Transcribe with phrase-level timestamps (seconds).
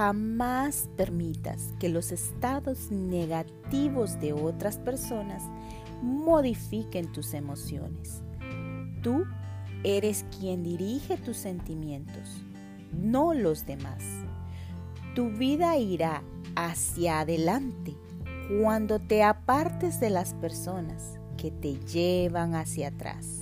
[0.00, 5.42] jamás permitas que los estados negativos de otras personas
[6.00, 8.22] modifiquen tus emociones.
[9.02, 9.26] Tú
[9.84, 12.42] eres quien dirige tus sentimientos,
[12.98, 14.02] no los demás.
[15.14, 16.22] Tu vida irá
[16.56, 17.94] hacia adelante
[18.58, 23.39] cuando te apartes de las personas que te llevan hacia atrás.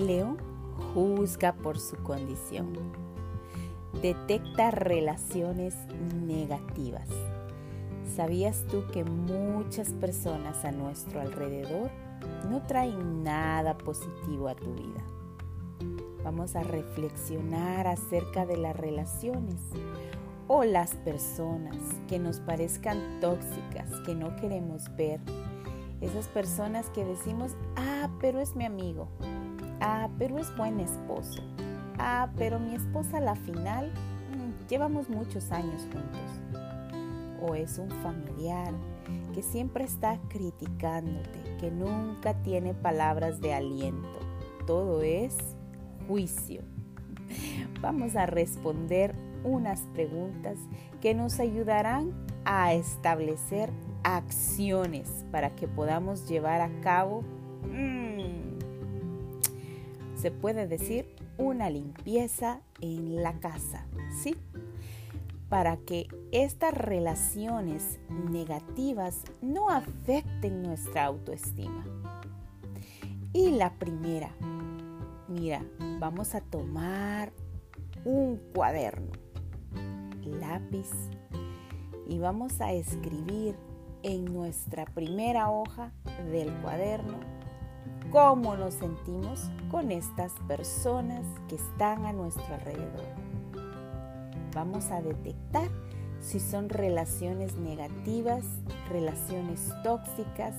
[0.00, 0.38] León
[0.94, 2.72] juzga por su condición.
[4.02, 5.74] Detecta relaciones
[6.26, 7.08] negativas.
[8.14, 11.90] ¿Sabías tú que muchas personas a nuestro alrededor
[12.48, 15.02] no traen nada positivo a tu vida?
[16.24, 19.60] Vamos a reflexionar acerca de las relaciones
[20.48, 21.76] o las personas
[22.08, 25.20] que nos parezcan tóxicas, que no queremos ver.
[26.00, 29.08] Esas personas que decimos, ah, pero es mi amigo,
[29.80, 31.42] Ah, pero es buen esposo.
[31.98, 36.60] Ah, pero mi esposa la final mm, llevamos muchos años juntos.
[37.40, 38.72] O es un familiar
[39.34, 44.18] que siempre está criticándote, que nunca tiene palabras de aliento.
[44.66, 45.36] Todo es
[46.08, 46.62] juicio.
[47.80, 50.58] Vamos a responder unas preguntas
[51.00, 52.12] que nos ayudarán
[52.44, 53.70] a establecer
[54.02, 57.22] acciones para que podamos llevar a cabo
[57.70, 58.05] mm,
[60.16, 63.86] se puede decir una limpieza en la casa,
[64.22, 64.34] ¿sí?
[65.48, 68.00] Para que estas relaciones
[68.30, 71.84] negativas no afecten nuestra autoestima.
[73.32, 74.30] Y la primera,
[75.28, 75.62] mira,
[76.00, 77.32] vamos a tomar
[78.04, 79.12] un cuaderno,
[80.24, 80.90] lápiz
[82.08, 83.56] y vamos a escribir
[84.02, 85.92] en nuestra primera hoja
[86.30, 87.35] del cuaderno
[88.10, 93.06] cómo nos sentimos con estas personas que están a nuestro alrededor.
[94.54, 95.68] Vamos a detectar
[96.20, 98.44] si son relaciones negativas,
[98.90, 100.54] relaciones tóxicas,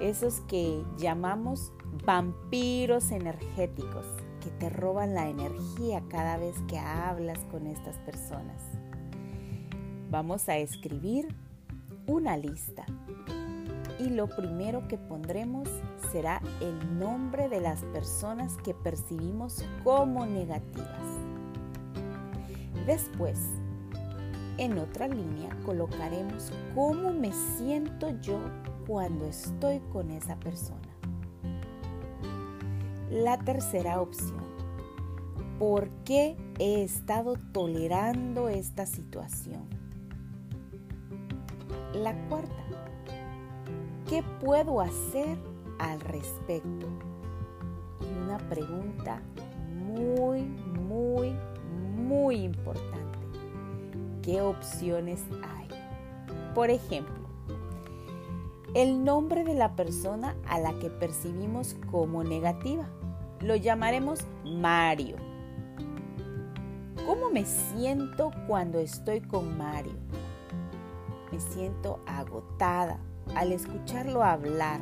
[0.00, 1.72] esos que llamamos
[2.04, 4.06] vampiros energéticos,
[4.42, 8.62] que te roban la energía cada vez que hablas con estas personas.
[10.10, 11.28] Vamos a escribir
[12.06, 12.86] una lista
[13.98, 15.68] y lo primero que pondremos
[16.10, 20.88] será el nombre de las personas que percibimos como negativas.
[22.86, 23.38] Después,
[24.58, 28.38] en otra línea colocaremos cómo me siento yo
[28.86, 30.80] cuando estoy con esa persona.
[33.10, 34.44] La tercera opción,
[35.58, 39.68] ¿por qué he estado tolerando esta situación?
[41.94, 42.66] La cuarta,
[44.08, 45.36] ¿Qué puedo hacer
[45.78, 46.86] al respecto?
[48.00, 49.22] Y una pregunta
[49.74, 51.34] muy, muy,
[51.96, 53.18] muy importante.
[54.22, 55.68] ¿Qué opciones hay?
[56.54, 57.26] Por ejemplo,
[58.74, 62.86] el nombre de la persona a la que percibimos como negativa.
[63.40, 65.16] Lo llamaremos Mario.
[67.06, 69.94] ¿Cómo me siento cuando estoy con Mario?
[71.32, 72.98] Me siento agotada,
[73.34, 74.80] al escucharlo hablar,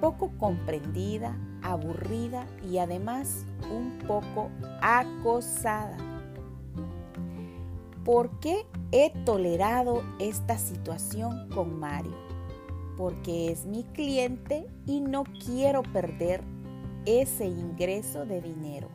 [0.00, 4.50] poco comprendida, aburrida y además un poco
[4.80, 5.96] acosada.
[8.04, 12.16] ¿Por qué he tolerado esta situación con Mario?
[12.96, 16.42] Porque es mi cliente y no quiero perder
[17.04, 18.88] ese ingreso de dinero.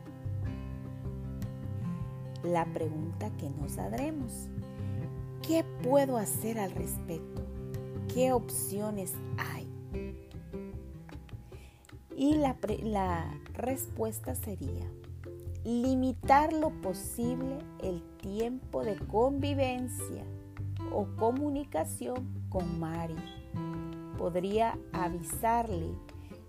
[2.43, 4.49] La pregunta que nos haremos,
[5.47, 7.43] ¿qué puedo hacer al respecto?
[8.13, 9.52] ¿Qué opciones hay?
[12.15, 12.55] Y la,
[13.53, 14.89] respuesta sería
[15.63, 20.23] limitar lo posible el tiempo de convivencia
[20.91, 23.15] o comunicación con Mari.
[24.17, 25.95] Podría avisarle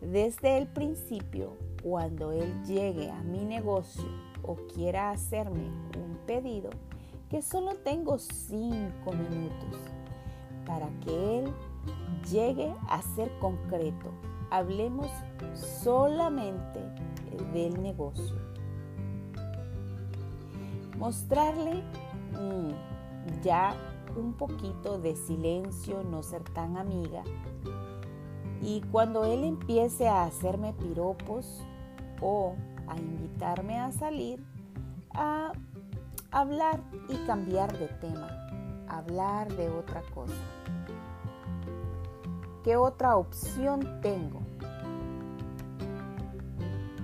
[0.01, 4.05] desde el principio cuando él llegue a mi negocio
[4.43, 6.71] o quiera hacerme un pedido
[7.31, 9.81] que solo tengo cinco minutos
[10.67, 11.53] para que Él
[12.31, 14.11] llegue a ser concreto.
[14.55, 15.11] Hablemos
[15.55, 16.81] solamente
[17.53, 18.37] del negocio.
[20.97, 21.83] Mostrarle
[22.33, 23.75] mm, ya
[24.17, 27.25] un poquito de silencio, no ser tan amiga.
[28.63, 31.67] Y cuando Él empiece a hacerme piropos
[32.21, 32.55] o
[32.87, 34.45] a invitarme a salir,
[35.13, 35.51] a
[36.31, 38.45] hablar y cambiar de tema
[38.89, 40.35] hablar de otra cosa.
[42.63, 44.41] ¿Qué otra opción tengo?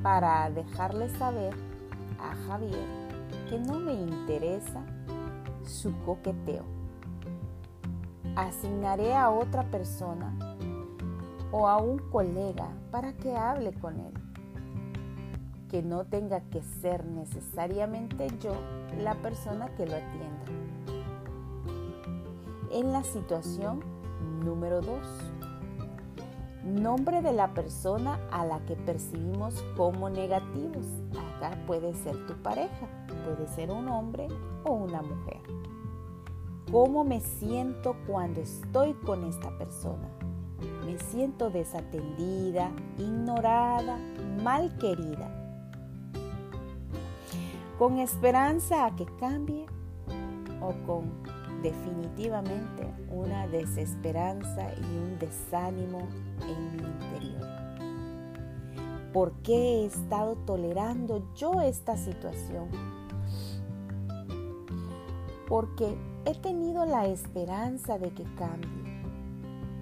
[0.03, 1.55] Para dejarle saber
[2.19, 2.87] a Javier
[3.49, 4.83] que no me interesa
[5.65, 6.65] su coqueteo.
[8.37, 10.35] Asignaré a otra persona
[11.53, 14.15] o a un colega para que hable con él.
[15.69, 18.55] Que no tenga que ser necesariamente yo
[19.03, 20.45] la persona que lo atienda.
[22.73, 23.81] En la situación
[24.45, 25.50] número 2.
[26.65, 30.85] Nombre de la persona a la que percibimos como negativos.
[31.37, 32.87] Acá puede ser tu pareja,
[33.25, 34.29] puede ser un hombre
[34.65, 35.41] o una mujer.
[36.71, 40.09] ¿Cómo me siento cuando estoy con esta persona?
[40.85, 43.99] Me siento desatendida, ignorada,
[44.43, 45.29] mal querida.
[47.79, 49.65] Con esperanza a que cambie
[50.61, 51.11] o con
[51.63, 56.09] definitivamente una desesperanza y un desánimo
[56.49, 57.47] en mi interior.
[59.13, 62.69] ¿Por qué he estado tolerando yo esta situación?
[65.49, 69.03] Porque he tenido la esperanza de que cambie,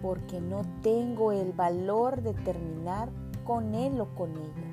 [0.01, 3.11] porque no tengo el valor de terminar
[3.45, 4.69] con él o con ella.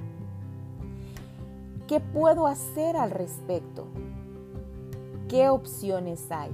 [1.88, 3.86] ¿Qué puedo hacer al respecto?
[5.28, 6.52] ¿Qué opciones hay?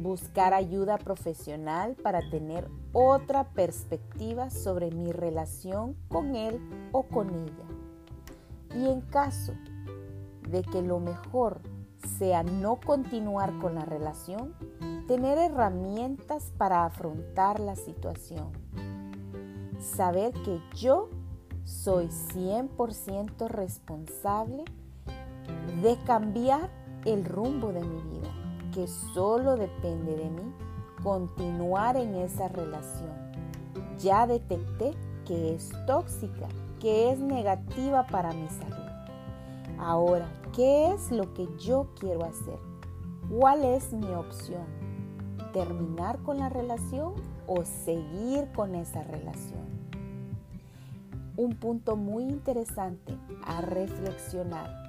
[0.00, 6.60] Buscar ayuda profesional para tener otra perspectiva sobre mi relación con él
[6.92, 7.66] o con ella.
[8.74, 9.52] Y en caso
[10.48, 11.60] de que lo mejor
[12.18, 14.54] sea no continuar con la relación,
[15.06, 18.52] tener herramientas para afrontar la situación.
[19.78, 21.08] Saber que yo
[21.64, 24.64] soy 100% responsable
[25.82, 26.70] de cambiar
[27.04, 28.30] el rumbo de mi vida,
[28.74, 30.52] que solo depende de mí
[31.02, 33.12] continuar en esa relación.
[33.98, 34.92] Ya detecté
[35.24, 36.48] que es tóxica,
[36.80, 38.74] que es negativa para mi salud.
[39.78, 42.58] Ahora, ¿qué es lo que yo quiero hacer?
[43.30, 44.64] ¿Cuál es mi opción?
[45.52, 47.14] ¿Terminar con la relación
[47.46, 49.62] o seguir con esa relación?
[51.36, 53.16] Un punto muy interesante
[53.46, 54.83] a reflexionar.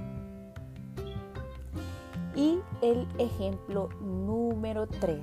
[2.35, 5.21] Y el ejemplo número 3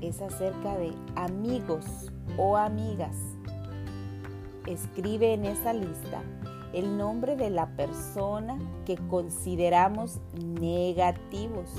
[0.00, 3.16] es acerca de amigos o amigas.
[4.66, 6.22] Escribe en esa lista
[6.72, 11.70] el nombre de la persona que consideramos negativos.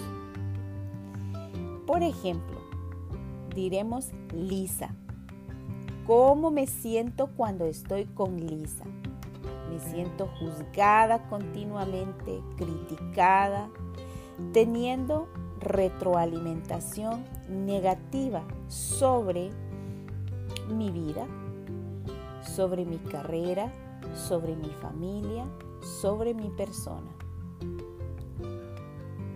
[1.85, 2.57] Por ejemplo,
[3.56, 4.95] diremos Lisa.
[6.06, 8.85] ¿Cómo me siento cuando estoy con Lisa?
[9.69, 13.69] Me siento juzgada continuamente, criticada,
[14.54, 15.28] teniendo
[15.60, 19.51] retroalimentación negativa sobre
[20.69, 21.25] mi vida,
[22.42, 23.72] sobre mi carrera,
[24.13, 25.45] sobre mi familia,
[26.01, 27.12] sobre mi persona.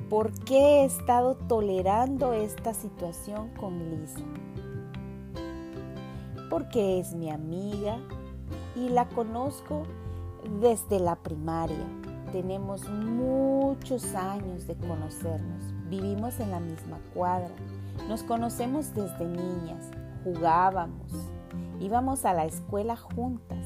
[0.09, 4.19] ¿Por qué he estado tolerando esta situación con Lisa?
[6.49, 7.97] Porque es mi amiga
[8.75, 9.83] y la conozco
[10.59, 12.00] desde la primaria.
[12.31, 15.63] Tenemos muchos años de conocernos.
[15.89, 17.53] Vivimos en la misma cuadra.
[18.07, 19.91] Nos conocemos desde niñas.
[20.23, 21.11] Jugábamos.
[21.79, 23.65] Íbamos a la escuela juntas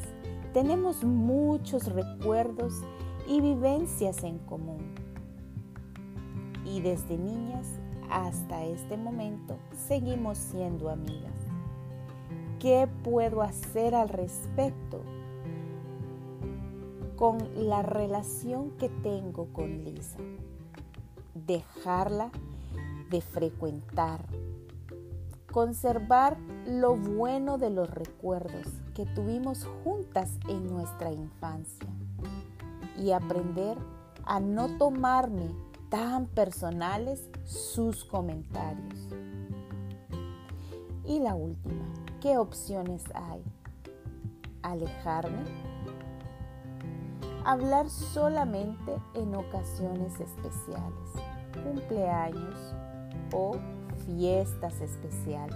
[0.55, 2.81] tenemos muchos recuerdos
[3.27, 4.95] y vivencias en común.
[6.63, 7.67] Y desde niñas
[8.09, 9.57] hasta este momento
[9.89, 11.35] seguimos siendo amigas.
[12.57, 15.01] ¿Qué puedo hacer al respecto
[17.15, 20.19] con la relación que tengo con Lisa?
[21.33, 22.31] Dejarla
[23.09, 24.25] de frecuentar,
[25.51, 31.89] conservar lo bueno de los recuerdos que tuvimos juntas en nuestra infancia
[32.97, 33.77] y aprender
[34.25, 35.49] a no tomarme
[35.89, 39.07] tan personales sus comentarios.
[41.05, 41.85] Y la última,
[42.19, 43.43] ¿qué opciones hay?
[44.63, 45.43] Alejarme,
[47.45, 51.11] hablar solamente en ocasiones especiales,
[51.63, 52.75] cumpleaños
[53.31, 53.55] o
[54.05, 55.55] fiestas especiales,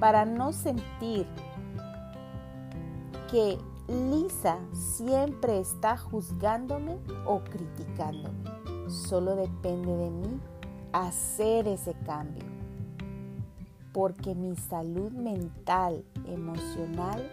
[0.00, 1.26] para no sentir
[3.30, 3.56] que
[3.88, 8.44] Lisa siempre está juzgándome o criticándome.
[8.88, 10.40] Solo depende de mí
[10.92, 12.44] hacer ese cambio.
[13.92, 17.30] Porque mi salud mental, emocional,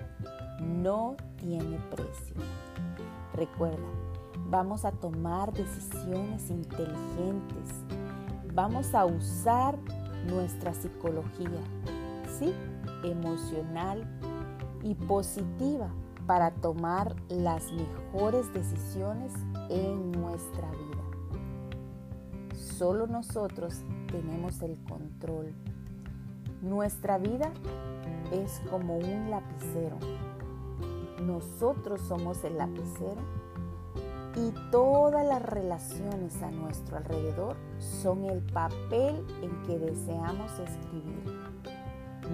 [0.61, 2.35] no tiene precio.
[3.41, 3.87] Recuerda,
[4.51, 7.73] vamos a tomar decisiones inteligentes
[8.53, 9.77] vamos a usar
[10.27, 11.61] nuestra psicología,
[12.37, 12.53] ¿sí?
[13.03, 14.05] emocional
[14.83, 15.89] y positiva
[16.27, 19.33] para tomar las mejores decisiones
[19.69, 22.55] en nuestra vida.
[22.55, 23.81] Solo nosotros
[24.11, 25.53] tenemos el control.
[26.61, 27.51] Nuestra vida
[28.31, 29.97] es como un lapicero.
[31.21, 33.21] Nosotros somos el lapicero
[34.35, 41.23] y todas las relaciones a nuestro alrededor son el papel en que deseamos escribir.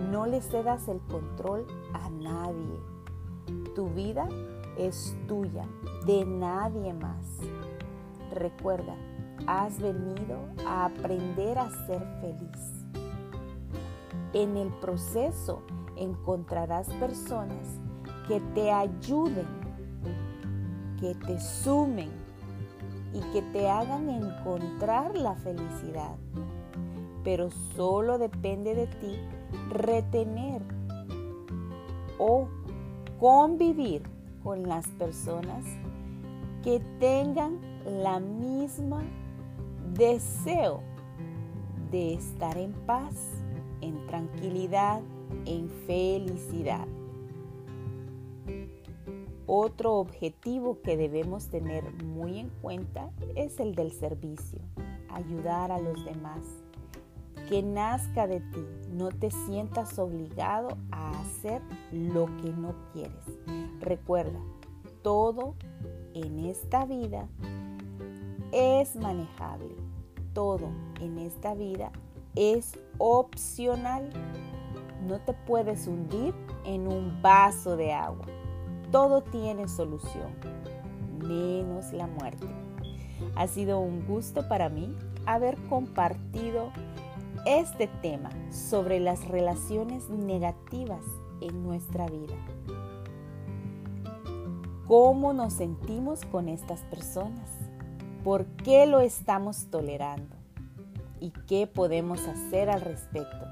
[0.09, 2.79] No le cedas el control a nadie.
[3.75, 4.29] Tu vida
[4.77, 5.65] es tuya,
[6.05, 7.25] de nadie más.
[8.33, 8.95] Recuerda,
[9.47, 12.85] has venido a aprender a ser feliz.
[14.31, 15.63] En el proceso
[15.97, 17.79] encontrarás personas
[18.27, 19.47] que te ayuden,
[20.99, 22.09] que te sumen
[23.13, 26.15] y que te hagan encontrar la felicidad.
[27.23, 29.19] Pero solo depende de ti
[29.69, 30.61] retener
[32.19, 32.47] o
[33.19, 34.03] convivir
[34.43, 35.63] con las personas
[36.63, 39.01] que tengan la misma
[39.93, 40.81] deseo
[41.91, 43.13] de estar en paz,
[43.81, 45.01] en tranquilidad,
[45.45, 46.87] en felicidad.
[49.49, 54.59] Otro objetivo que debemos tener muy en cuenta es el del servicio,
[55.09, 56.41] ayudar a los demás.
[57.47, 61.61] Que nazca de ti, no te sientas obligado a hacer
[61.93, 63.23] lo que no quieres.
[63.79, 64.39] Recuerda,
[65.01, 65.55] todo
[66.13, 67.29] en esta vida
[68.51, 69.75] es manejable.
[70.33, 70.67] Todo
[70.99, 71.93] en esta vida
[72.35, 74.09] es opcional.
[75.07, 76.35] No te puedes hundir
[76.65, 78.25] en un vaso de agua.
[78.91, 80.31] Todo tiene solución,
[81.19, 82.47] menos la muerte.
[83.35, 86.71] Ha sido un gusto para mí haber compartido
[87.45, 91.03] este tema sobre las relaciones negativas
[91.41, 92.35] en nuestra vida.
[94.87, 97.49] ¿Cómo nos sentimos con estas personas?
[98.23, 100.35] ¿Por qué lo estamos tolerando?
[101.19, 103.47] ¿Y qué podemos hacer al respecto?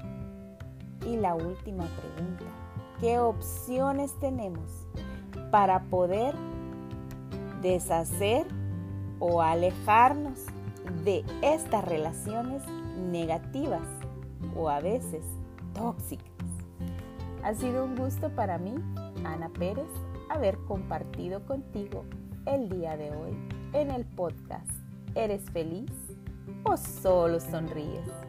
[1.06, 2.44] Y la última pregunta,
[3.00, 4.86] ¿qué opciones tenemos
[5.56, 6.34] para poder
[7.62, 8.46] deshacer
[9.20, 10.44] o alejarnos
[11.02, 12.62] de estas relaciones
[13.10, 13.80] negativas
[14.54, 15.24] o a veces
[15.72, 16.26] tóxicas?
[17.42, 18.74] Ha sido un gusto para mí,
[19.24, 19.88] Ana Pérez,
[20.28, 22.04] haber compartido contigo
[22.44, 23.34] el día de hoy
[23.72, 24.70] en el podcast.
[25.14, 25.90] ¿Eres feliz
[26.64, 28.25] o solo sonríes?